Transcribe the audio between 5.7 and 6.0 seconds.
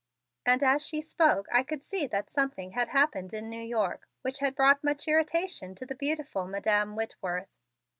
to the